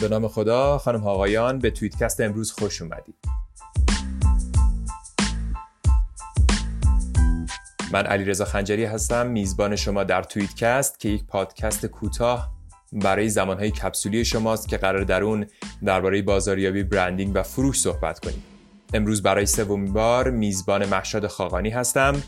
به 0.00 0.08
نام 0.08 0.28
خدا 0.28 0.78
خانم 0.78 1.06
آقایان 1.06 1.58
به 1.58 1.70
توییتکست 1.70 2.20
امروز 2.20 2.52
خوش 2.52 2.82
اومدید. 2.82 3.14
من 7.92 8.06
علیرضا 8.06 8.44
خنجری 8.44 8.84
هستم 8.84 9.26
میزبان 9.26 9.76
شما 9.76 10.04
در 10.04 10.22
توییتکست 10.22 11.00
که 11.00 11.08
یک 11.08 11.24
پادکست 11.26 11.86
کوتاه 11.86 12.52
برای 12.92 13.28
زمانهای 13.28 13.70
کپسولی 13.70 14.24
شماست 14.24 14.68
که 14.68 14.76
قرار 14.76 15.04
در 15.04 15.22
اون 15.22 15.46
درباره 15.84 16.22
بازاریابی 16.22 16.82
برندینگ 16.82 17.32
و 17.34 17.42
فروش 17.42 17.80
صحبت 17.80 18.18
کنیم. 18.18 18.42
امروز 18.94 19.22
برای 19.22 19.46
سومین 19.46 19.92
بار 19.92 20.30
میزبان 20.30 20.86
محشاد 20.86 21.26
خاقانی 21.26 21.70
هستم 21.70 22.22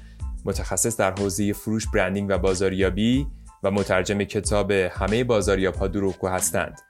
متخصص 0.44 0.96
در 0.96 1.14
حوزه 1.18 1.52
فروش 1.52 1.86
برندینگ 1.94 2.26
و 2.30 2.38
بازاریابی 2.38 3.26
و 3.62 3.70
مترجم 3.70 4.24
کتاب 4.24 4.70
همه 4.70 5.24
بازاریاب 5.24 5.74
ها 5.74 5.88
دروغگو 5.88 6.28
هستند. 6.28 6.80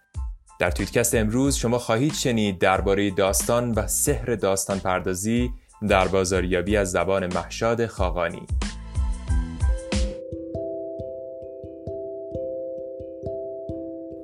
در 0.59 0.71
تویتکست 0.71 1.15
امروز 1.15 1.57
شما 1.57 1.79
خواهید 1.79 2.13
شنید 2.13 2.59
درباره 2.59 3.11
داستان 3.11 3.73
و 3.73 3.87
سحر 3.87 4.35
داستان 4.35 4.79
پردازی 4.79 5.51
در 5.89 6.09
بازاریابی 6.09 6.77
از 6.77 6.91
زبان 6.91 7.27
محشاد 7.35 7.87
خاقانی. 7.87 8.43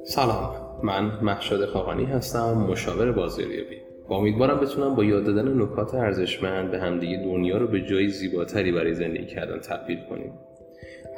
سلام 0.04 0.54
من 0.82 1.18
محشاد 1.22 1.66
خاقانی 1.66 2.04
هستم 2.04 2.52
مشاور 2.52 3.12
بازاریابی. 3.12 3.76
با 4.08 4.16
امیدوارم 4.16 4.60
بتونم 4.60 4.94
با 4.94 5.04
یاد 5.04 5.24
دادن 5.24 5.62
نکات 5.62 5.94
ارزشمند 5.94 6.70
به 6.70 6.80
همدیگه 6.80 7.16
دنیا 7.16 7.58
رو 7.58 7.66
به 7.66 7.80
جایی 7.80 8.08
زیباتری 8.08 8.72
برای 8.72 8.94
زندگی 8.94 9.26
کردن 9.26 9.58
تبدیل 9.58 9.98
کنیم. 10.10 10.32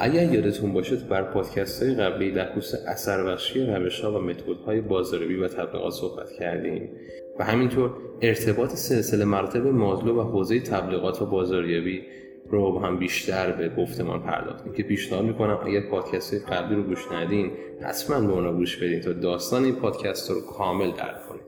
اگر 0.04 0.32
یادتون 0.32 0.72
باشه 0.72 0.96
بر 0.96 1.22
پادکست 1.22 1.82
های 1.82 1.94
قبلی 1.94 2.30
در 2.30 2.52
خصوص 2.52 2.74
اثر 2.86 3.24
بخشی 3.24 3.66
روش 3.66 4.00
ها 4.00 4.18
و 4.18 4.18
متد 4.18 4.48
های 4.66 4.80
بازاریابی 4.80 5.36
و 5.36 5.48
تبلیغات 5.48 5.92
صحبت 5.92 6.32
کردیم 6.32 6.90
و 7.38 7.44
همینطور 7.44 7.90
ارتباط 8.22 8.70
سلسله 8.70 9.24
مراتب 9.24 9.66
مازلو 9.66 10.20
و 10.20 10.22
حوزه 10.22 10.60
تبلیغات 10.60 11.22
و 11.22 11.26
بازاریابی 11.26 12.02
رو 12.50 12.78
هم 12.78 12.98
بیشتر 12.98 13.52
به 13.52 13.68
گفتمان 13.68 14.22
پرداختیم 14.22 14.72
که 14.72 14.82
پیشنهاد 14.82 15.24
می‌کنم 15.24 15.58
اگر 15.66 15.80
پادکست 15.80 16.52
قبلی 16.52 16.76
رو 16.76 16.82
گوش 16.82 17.12
ندین 17.12 17.50
حتما 17.82 18.26
به 18.26 18.32
اونا 18.32 18.52
گوش 18.52 18.76
بدین 18.76 19.00
تا 19.00 19.12
داستان 19.12 19.64
این 19.64 19.74
پادکست 19.74 20.30
رو 20.30 20.40
کامل 20.40 20.90
درک 20.90 21.22
کنید 21.28 21.42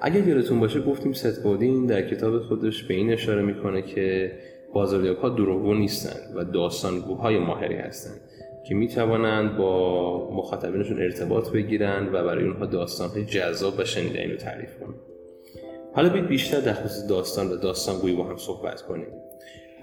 اگر 0.00 0.28
یادتون 0.28 0.60
باشه 0.60 0.80
گفتیم 0.80 1.12
ست 1.12 1.44
در 1.88 2.08
کتاب 2.08 2.38
خودش 2.38 2.82
به 2.82 2.94
این 2.94 3.12
اشاره 3.12 3.42
می‌کنه 3.42 3.82
که 3.82 4.32
بازاریاب 4.72 5.18
ها 5.18 5.28
دروغگو 5.28 5.74
نیستند 5.74 6.36
و 6.36 6.44
داستانگوهای 6.44 7.38
ماهری 7.38 7.76
هستند 7.76 8.20
که 8.68 8.74
می 8.74 8.88
توانند 8.88 9.56
با 9.56 10.30
مخاطبینشون 10.32 11.02
ارتباط 11.02 11.50
بگیرند 11.50 12.08
و 12.14 12.24
برای 12.24 12.44
اونها 12.44 12.66
داستان 12.66 13.26
جذاب 13.26 13.74
و 13.78 13.84
شنیدنی 13.84 14.32
رو 14.32 14.36
تعریف 14.36 14.78
کنند. 14.80 15.00
حالا 15.94 16.08
بیت 16.08 16.24
بیشتر 16.24 16.60
در 16.60 16.72
خصوص 16.72 17.08
داستان 17.08 17.52
و 17.52 17.56
داستانگویی 17.56 18.14
با 18.14 18.24
هم 18.24 18.36
صحبت 18.36 18.82
کنیم. 18.82 19.06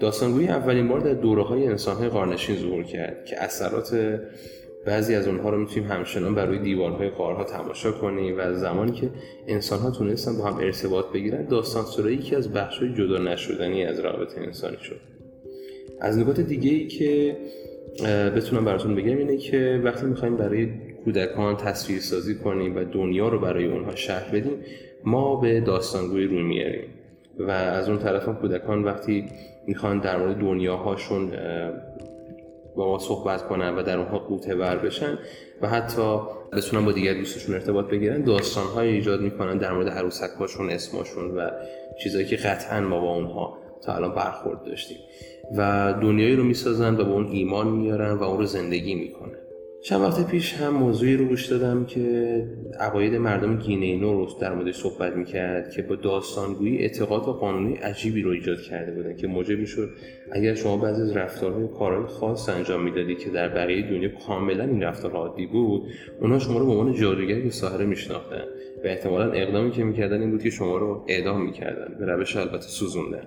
داستانگویی 0.00 0.48
اولین 0.48 0.88
بار 0.88 1.00
در 1.00 1.14
دوره 1.14 1.42
های 1.42 1.66
انسان 1.66 1.96
های 1.96 2.08
قارنشین 2.08 2.56
ظهور 2.56 2.84
کرد 2.84 3.24
که 3.24 3.42
اثرات 3.42 4.20
بعضی 4.88 5.14
از 5.14 5.28
اونها 5.28 5.50
رو 5.50 5.58
می‌تونیم 5.58 5.90
همچنان 5.90 6.34
بر 6.34 6.46
روی 6.46 6.58
دیوارهای 6.58 7.08
قارها 7.08 7.44
تماشا 7.44 7.92
کنیم 7.92 8.34
و 8.38 8.54
زمانی 8.54 8.92
که 8.92 9.10
انسان 9.46 9.78
ها 9.78 9.90
تونستن 9.90 10.38
با 10.38 10.44
هم 10.44 10.56
ارتباط 10.56 11.12
بگیرن 11.12 11.44
داستان 11.44 11.84
سرایی 11.84 12.16
یکی 12.16 12.36
از 12.36 12.52
بخشهای 12.52 12.94
جدا 12.94 13.18
نشدنی 13.18 13.84
از 13.84 14.00
رابطه 14.00 14.40
انسانی 14.40 14.76
شد. 14.82 15.00
از 16.00 16.18
نکات 16.18 16.40
دیگه 16.40 16.70
ای 16.70 16.86
که 16.86 17.36
بتونم 18.36 18.64
براتون 18.64 18.94
بگم 18.94 19.16
اینه 19.16 19.36
که 19.36 19.80
وقتی 19.84 20.06
می‌خوایم 20.06 20.36
برای 20.36 20.68
کودکان 21.04 21.56
تصویر 21.56 22.00
سازی 22.00 22.34
کنیم 22.34 22.76
و 22.76 22.84
دنیا 22.84 23.28
رو 23.28 23.38
برای 23.38 23.66
اونها 23.66 23.94
شهر 23.94 24.30
بدیم 24.30 24.56
ما 25.04 25.36
به 25.36 25.60
داستانگویی 25.60 26.26
روی 26.26 26.42
میاریم 26.42 26.88
و 27.38 27.50
از 27.50 27.88
اون 27.88 27.98
طرف 27.98 28.28
هم 28.28 28.34
کودکان 28.34 28.84
وقتی 28.84 29.24
می‌خوان 29.66 29.98
در 29.98 30.16
مورد 30.16 30.38
دنیاهاشون 30.38 31.32
با 32.78 32.86
ما 32.86 32.98
صحبت 32.98 33.48
کنن 33.48 33.74
و 33.74 33.82
در 33.82 33.98
اونها 33.98 34.18
قوطه 34.18 34.54
ور 34.54 34.76
بشن 34.76 35.18
و 35.62 35.68
حتی 35.68 36.20
بتونن 36.52 36.84
با 36.84 36.92
دیگر 36.92 37.14
دوستشون 37.14 37.54
ارتباط 37.54 37.86
بگیرن 37.86 38.22
داستان 38.22 38.66
های 38.66 38.88
ایجاد 38.88 39.20
می‌کنن 39.20 39.58
در 39.58 39.72
مورد 39.72 39.88
عروسک 39.88 40.30
هاشون 40.38 40.70
اسمشون 40.70 41.30
و 41.36 41.50
چیزهایی 42.02 42.26
که 42.26 42.36
قطعا 42.36 42.80
ما 42.80 43.00
با 43.00 43.14
اونها 43.14 43.58
تا 43.82 43.94
الان 43.94 44.14
برخورد 44.14 44.64
داشتیم. 44.64 44.96
و 45.56 45.94
دنیایی 46.02 46.36
رو 46.36 46.44
می‌سازن 46.44 46.94
و 46.94 47.04
به 47.04 47.12
اون 47.12 47.26
ایمان 47.26 47.68
میارن 47.68 48.12
و 48.12 48.22
اون 48.22 48.38
رو 48.38 48.44
زندگی 48.44 48.94
می‌کنن. 48.94 49.38
چند 49.88 50.00
وقت 50.00 50.26
پیش 50.26 50.54
هم 50.54 50.74
موضوعی 50.74 51.16
رو 51.16 51.24
گوش 51.24 51.46
دادم 51.46 51.84
که 51.84 52.46
عقاید 52.80 53.14
مردم 53.14 53.56
گینه 53.56 54.00
نو 54.00 54.12
رو 54.12 54.28
در 54.40 54.54
مورد 54.54 54.72
صحبت 54.72 55.16
می‌کرد 55.16 55.70
که 55.70 55.82
با 55.82 55.96
داستانگویی 55.96 56.78
اعتقاد 56.78 57.28
و 57.28 57.32
قانونی 57.32 57.74
عجیبی 57.74 58.22
رو 58.22 58.30
ایجاد 58.30 58.60
کرده 58.60 58.92
بودن 58.92 59.16
که 59.16 59.26
موجب 59.26 59.58
می‌شد 59.58 59.88
اگر 60.32 60.54
شما 60.54 60.76
بعضی 60.76 61.02
از 61.02 61.16
رفتارهای 61.16 61.68
کارهای 61.68 62.06
خاص 62.06 62.48
انجام 62.48 62.84
می‌دادی 62.84 63.14
که 63.14 63.30
در 63.30 63.48
بقیه 63.48 63.90
دنیا 63.90 64.08
کاملا 64.26 64.64
این 64.64 64.82
رفتارها 64.82 65.18
عادی 65.18 65.46
بود 65.46 65.82
اونها 66.20 66.38
شما 66.38 66.58
رو 66.58 66.66
به 66.66 66.72
عنوان 66.72 66.92
جادوگر 66.94 67.38
یا 67.38 67.50
ساحره 67.50 67.84
میشناختن 67.84 68.44
و 68.84 68.86
احتمالا 68.86 69.32
اقدامی 69.32 69.70
که 69.70 69.84
می‌کردن 69.84 70.20
این 70.20 70.30
بود 70.30 70.42
که 70.42 70.50
شما 70.50 70.78
رو 70.78 71.04
اعدام 71.08 71.42
می‌کردن 71.42 71.96
به 71.98 72.06
روش 72.06 72.36
البته 72.36 72.60
سوزوندن. 72.60 73.24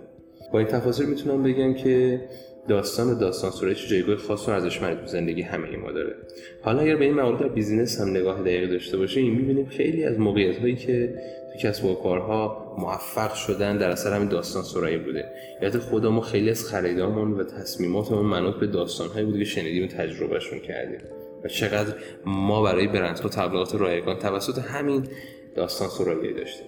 با 0.54 0.60
این 0.60 0.68
تفاصیل 0.68 1.06
می‌تونم 1.06 1.44
بگم 1.44 1.74
که 1.74 2.22
داستان 2.68 3.10
و 3.10 3.16
داستان 3.16 3.74
چه 3.74 3.88
جایگاه 3.88 4.16
خاص 4.16 4.48
و 4.48 4.52
ارزشمندی 4.52 5.02
تو 5.02 5.08
زندگی 5.08 5.42
همه 5.42 5.78
ما 5.78 5.92
داره. 5.92 6.16
حالا 6.62 6.82
اگر 6.82 6.96
به 6.96 7.06
این 7.06 7.16
در 7.16 7.48
بیزینس 7.48 8.02
هم 8.02 8.10
نگاه 8.10 8.42
دقیق 8.42 8.70
داشته 8.70 8.98
باشیم 8.98 9.36
می‌بینیم 9.36 9.66
خیلی 9.66 10.04
از 10.04 10.20
موقعیت 10.20 10.58
هایی 10.58 10.76
که 10.76 11.14
تو 11.54 11.60
کسب 11.68 11.86
و 11.86 11.96
کارها 11.96 12.76
موفق 12.78 13.34
شدن 13.34 13.78
در 13.78 13.90
اثر 13.90 14.14
همین 14.14 14.28
داستان 14.28 14.64
سرایی 14.64 14.98
بوده. 14.98 15.26
یاد 15.62 15.78
خودمون 15.78 16.22
خیلی 16.22 16.50
از 16.50 16.68
خریدامون 16.68 17.34
و 17.34 17.44
تصمیماتمون 17.44 18.26
منوط 18.26 18.56
به 18.56 18.68
داستان 18.68 19.10
هایی 19.10 19.26
بوده 19.26 19.40
که 19.40 19.46
شنیدیم 19.46 19.84
و 19.84 19.88
تجربهشون 19.88 20.60
کردیم. 20.60 21.00
و 21.44 21.48
چقدر 21.48 21.94
ما 22.26 22.62
برای 22.62 22.88
برندها 22.88 23.30
تبلیغات 23.30 23.76
رایگان 23.76 24.20
توسط 24.20 24.60
همین 24.60 25.08
داستان 25.56 25.88
سرایی 25.88 26.34
داشتیم. 26.34 26.68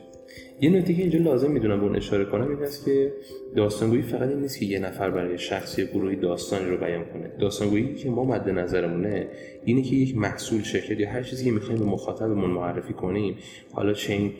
یه 0.62 0.70
نکته 0.70 0.94
که 0.94 1.02
اینجا 1.02 1.20
لازم 1.20 1.52
می‌دونم 1.52 1.80
به 1.80 1.86
اون 1.86 1.96
اشاره 1.96 2.26
کنم 2.26 2.50
این 2.50 2.60
هست 2.60 2.86
که 2.86 3.14
داستانگویی 3.56 4.02
فقط 4.02 4.30
این 4.30 4.40
نیست 4.40 4.60
که 4.60 4.66
یه 4.66 4.80
نفر 4.80 5.10
برای 5.10 5.38
شخصی 5.38 5.86
گروهی 5.86 6.16
داستانی 6.16 6.70
رو 6.70 6.78
بیان 6.78 7.06
کنه. 7.06 7.32
داستانگویی 7.40 7.96
که 7.96 8.10
ما 8.10 8.24
مد 8.24 8.50
نظرمونه 8.50 9.28
اینه 9.66 9.82
که 9.82 9.96
یک 9.96 10.18
محصول 10.18 10.64
شرکت 10.64 11.00
یا 11.00 11.10
هر 11.10 11.24
چیزی 11.24 11.46
که 11.46 11.52
می‌خوایم 11.52 11.80
به 11.80 11.86
مخاطبمون 11.86 12.50
معرفی 12.50 12.94
کنیم 12.94 13.36
حالا 13.74 13.94
چه 13.94 14.14
این 14.14 14.32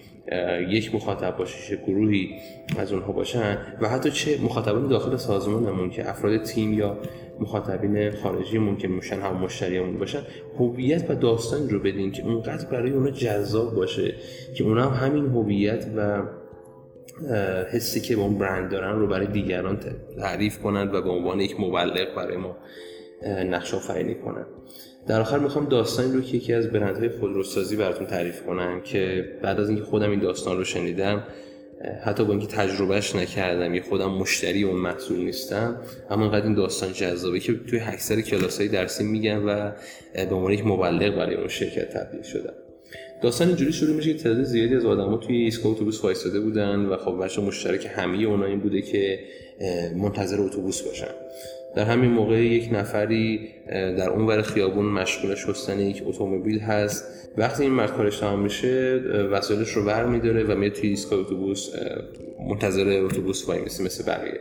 یک 0.70 0.96
مخاطب 0.96 1.38
باشه 1.38 1.70
چه 1.70 1.82
گروهی 1.88 2.30
از 2.78 2.94
اونها 2.94 3.12
باشن 3.12 3.58
و 3.82 3.90
حتی 3.90 4.12
چه 4.12 4.42
مخاطبان 4.42 4.88
داخل 4.88 5.18
سازمانمون 5.18 5.90
که 5.90 6.10
افراد 6.10 6.44
تیم 6.44 6.74
یا 6.74 6.98
مخاطبین 7.44 8.12
خارجی 8.12 8.58
ممکن 8.58 8.88
میشن 8.88 9.20
هم 9.22 9.38
مشتریمون 9.38 9.98
باشن 9.98 10.22
هویت 10.60 11.10
و 11.10 11.16
داستان 11.16 11.70
رو 11.70 11.80
بدین 11.80 12.12
که 12.12 12.24
اونقدر 12.24 12.66
برای 12.66 12.92
اونا 12.92 13.10
جذاب 13.12 13.76
باشه 13.76 14.16
که 14.56 14.64
اونا 14.64 14.90
هم 14.90 15.08
همین 15.08 15.26
هویت 15.26 15.86
و 15.98 16.22
حسی 17.72 18.02
که 18.02 18.16
به 18.16 18.22
اون 18.22 18.38
برند 18.38 18.72
دارن 18.72 19.00
رو 19.00 19.08
برای 19.08 19.28
دیگران 19.28 19.80
تعریف 20.18 20.60
کنند 20.60 20.94
و 20.94 21.02
به 21.02 21.10
عنوان 21.10 21.40
یک 21.40 21.60
مبلغ 21.60 22.16
برای 22.16 22.38
ما 22.38 22.58
نقش 23.28 23.74
آفرینی 23.74 24.16
کنند 24.16 24.46
در 25.08 25.22
آخر 25.22 25.40
می‌خوام 25.40 25.66
داستانی 25.66 26.14
رو 26.14 26.22
که 26.22 26.38
یکی 26.38 26.54
از 26.54 26.72
برندهای 26.72 27.10
خودروسازی 27.10 27.76
براتون 27.76 28.08
تعریف 28.08 28.44
کنم 28.44 28.82
که 28.82 29.26
بعد 29.42 29.60
از 29.60 29.70
اینکه 29.70 29.84
خودم 29.84 30.10
این 30.10 30.20
داستان 30.20 30.58
رو 30.58 30.64
شنیدم 30.64 31.24
حتی 32.04 32.26
با 32.26 32.32
اینکه 32.32 32.48
تجربهش 32.48 33.16
نکردم 33.16 33.76
یا 33.76 33.84
خودم 33.84 34.12
مشتری 34.12 34.64
اون 34.64 34.76
محصول 34.76 35.20
نیستم 35.20 35.82
اما 36.10 36.26
انقدر 36.26 36.46
این 36.46 36.54
داستان 36.54 36.94
جذابه 36.94 37.40
که 37.40 37.54
توی 37.54 37.80
اکثر 37.80 38.22
کلاس 38.22 38.58
های 38.58 38.68
درسی 38.68 39.04
میگم 39.04 39.48
و 39.48 39.72
به 40.14 40.36
عنوان 40.36 40.54
یک 40.54 40.66
مبلغ 40.66 41.16
برای 41.16 41.36
اون 41.36 41.48
شرکت 41.48 41.90
تبدیل 41.90 42.22
شدم 42.22 42.54
داستان 43.22 43.48
اینجوری 43.48 43.74
شروع 43.74 43.96
میشه 43.96 44.14
که 44.14 44.24
تعداد 44.24 44.44
زیادی 44.44 44.76
از 44.76 44.86
آدما 44.86 45.18
توی 45.18 45.36
ایستگاه 45.36 45.72
اتوبوس 45.72 46.04
وایساده 46.04 46.40
بودن 46.40 46.86
و 46.86 46.98
خب 46.98 47.24
بچه 47.24 47.42
مشترک 47.42 47.90
همه 47.96 48.24
اونا 48.24 48.46
این 48.46 48.60
بوده 48.60 48.82
که 48.82 49.20
منتظر 49.96 50.42
اتوبوس 50.42 50.82
باشن. 50.82 51.12
در 51.76 51.84
همین 51.84 52.12
موقع 52.12 52.46
یک 52.46 52.70
نفری 52.72 53.50
در 53.70 54.10
اون 54.10 54.26
ور 54.26 54.42
خیابون 54.42 54.86
مشغول 54.86 55.36
شستن 55.36 55.80
یک 55.80 56.04
اتومبیل 56.06 56.60
هست. 56.60 57.30
وقتی 57.38 57.64
این 57.64 57.72
مرد 57.72 57.94
کارش 57.94 58.20
تمام 58.20 58.40
میشه 58.40 59.02
وسایلش 59.32 59.70
رو 59.70 59.86
بر 59.86 60.06
میداره 60.06 60.44
و 60.44 60.56
میاد 60.56 60.72
توی 60.72 60.90
ایستگاه 60.90 61.20
اتوبوس 61.20 61.70
منتظر 62.50 63.04
اتوبوس 63.06 63.50
وای 63.50 63.62
میسی 63.62 63.84
مثل 63.84 64.06
بقیه. 64.06 64.40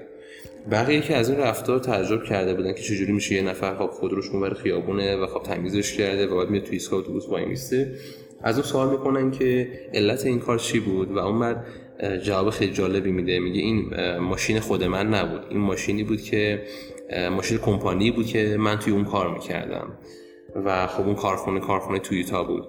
بقیه 0.70 1.00
که 1.00 1.16
از 1.16 1.30
این 1.30 1.38
رفتار 1.38 1.78
تعجب 1.78 2.24
کرده 2.24 2.54
بودن 2.54 2.72
که 2.72 2.82
چجوری 2.82 3.12
میشه 3.12 3.34
یه 3.34 3.42
نفر 3.42 3.74
خب 3.76 3.86
خودروش 3.86 4.30
اون 4.30 4.54
خیابونه 4.54 5.16
و 5.16 5.26
خب 5.26 5.42
تمیزش 5.42 5.96
کرده 5.96 6.26
و 6.26 6.36
بعد 6.36 6.50
میاد 6.50 6.64
توی 6.64 6.72
ایستگاه 6.72 7.00
اتوبوس 7.00 7.28
وای 7.28 7.44
میسته. 7.44 7.92
از 8.42 8.58
اون 8.58 8.66
سوال 8.66 8.90
می‌کنن 8.90 9.30
که 9.30 9.68
علت 9.94 10.26
این 10.26 10.38
کار 10.38 10.58
چی 10.58 10.80
بود؟ 10.80 11.10
و 11.10 11.18
اون 11.18 11.36
مرد 11.36 11.64
جواب 12.22 12.50
خیلی 12.50 12.72
جالبی 12.72 13.10
میده. 13.12 13.38
میگه 13.38 13.60
این 13.60 13.90
ماشین 14.18 14.60
خود 14.60 14.84
من 14.84 15.14
نبود. 15.14 15.40
این 15.50 15.58
ماشینی 15.58 16.04
بود 16.04 16.22
که 16.22 16.62
ماشین 17.32 17.58
کمپانی 17.58 18.10
بود 18.10 18.26
که 18.26 18.56
من 18.58 18.78
توی 18.78 18.92
اون 18.92 19.04
کار 19.04 19.34
می‌کردم. 19.34 19.92
و 20.64 20.86
خب 20.86 21.06
اون 21.06 21.14
کارخونه 21.14 21.60
کارخونه 21.60 21.98
تویوتا 21.98 22.44
بود. 22.44 22.64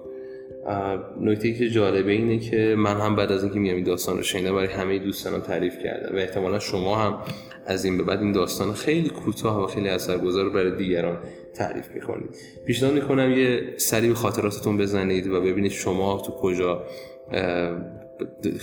نکته 1.20 1.54
که 1.54 1.68
جالبه 1.68 2.12
اینه 2.12 2.38
که 2.38 2.74
من 2.78 3.00
هم 3.00 3.16
بعد 3.16 3.32
از 3.32 3.42
اینکه 3.44 3.58
میام 3.58 3.76
این 3.76 3.84
داستان 3.84 4.16
رو 4.16 4.22
شنیدم 4.22 4.54
برای 4.54 4.66
همه 4.66 4.98
دوستانم 4.98 5.40
تعریف 5.40 5.78
کردم. 5.78 6.16
و 6.16 6.18
احتمالا 6.18 6.58
شما 6.58 6.96
هم 6.96 7.18
از 7.66 7.84
این 7.84 7.98
به 7.98 8.04
بعد 8.04 8.20
این 8.20 8.32
داستان 8.32 8.72
خیلی 8.72 9.08
کوتاه 9.08 9.64
و 9.64 9.66
خیلی 9.66 9.88
اثرگذار 9.88 10.50
برای 10.50 10.76
دیگران 10.76 11.18
تعریف 11.54 11.90
می‌کنید. 11.94 12.36
پیشنهاد 12.66 12.94
می‌کنم 12.94 13.32
یه 13.32 13.74
سری 13.76 14.08
به 14.08 14.14
خاطراتتون 14.14 14.76
بزنید 14.76 15.26
و 15.26 15.40
ببینید 15.40 15.72
شما 15.72 16.22
تو 16.26 16.32
کجا 16.32 16.84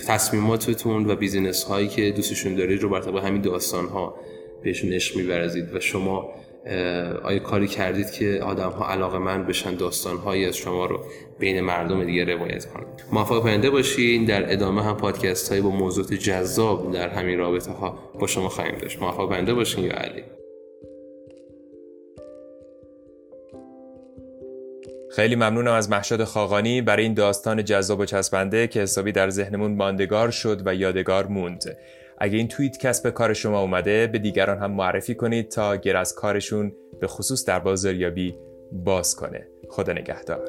تصمیماتتون 0.06 1.10
و 1.10 1.16
بیزینس 1.16 1.64
هایی 1.64 1.88
که 1.88 2.10
دوستشون 2.10 2.54
دارید 2.54 2.82
رو 2.82 2.88
بر 2.88 3.26
همین 3.26 3.42
داستان 3.42 3.86
ها 3.86 4.14
بهشون 4.62 4.92
عشق 4.92 5.16
میورزید 5.16 5.74
و 5.74 5.80
شما 5.80 6.34
آیا 7.22 7.38
کاری 7.38 7.66
کردید 7.66 8.10
که 8.10 8.40
آدم 8.42 8.70
ها 8.70 8.88
علاقه 8.88 9.18
من 9.18 9.46
بشن 9.46 9.74
داستان 9.74 10.16
هایی 10.16 10.46
از 10.46 10.56
شما 10.56 10.86
رو 10.86 11.04
بین 11.38 11.60
مردم 11.60 12.04
دیگه 12.04 12.24
روایت 12.24 12.64
کنند 12.64 13.02
موفق 13.12 13.42
پنده 13.42 13.70
باشین. 13.70 14.24
در 14.24 14.52
ادامه 14.52 14.82
هم 14.82 14.96
پادکست 14.96 15.48
هایی 15.48 15.60
با 15.60 15.70
موضوعات 15.70 16.14
جذاب 16.14 16.92
در 16.92 17.08
همین 17.08 17.38
رابطه 17.38 17.70
ها 17.70 17.98
با 18.20 18.26
شما 18.26 18.48
خواهیم 18.48 18.78
داشت. 18.78 19.02
موفق 19.02 19.28
پنده 19.28 19.54
باشین 19.54 19.84
یا 19.84 19.92
علی. 19.92 20.22
خیلی 25.10 25.34
ممنونم 25.34 25.72
از 25.72 25.90
محشاد 25.90 26.24
خاقانی. 26.24 26.82
برای 26.82 27.02
این 27.02 27.14
داستان 27.14 27.64
جذاب 27.64 28.00
و 28.00 28.04
چسبنده 28.04 28.66
که 28.66 28.80
حسابی 28.80 29.12
در 29.12 29.30
ذهنمون 29.30 29.74
ماندگار 29.74 30.30
شد 30.30 30.62
و 30.66 30.74
یادگار 30.74 31.26
موند. 31.26 31.76
اگه 32.22 32.38
این 32.38 32.48
توییت 32.48 32.78
کسب 32.78 33.10
کار 33.10 33.32
شما 33.32 33.60
اومده 33.60 34.06
به 34.06 34.18
دیگران 34.18 34.58
هم 34.58 34.70
معرفی 34.70 35.14
کنید 35.14 35.48
تا 35.48 35.76
گر 35.76 35.96
از 35.96 36.14
کارشون 36.14 36.72
به 37.00 37.06
خصوص 37.06 37.44
در 37.44 37.58
بازاریابی 37.58 38.34
باز 38.72 39.16
کنه. 39.16 39.46
خدا 39.68 39.92
نگهدار. 39.92 40.48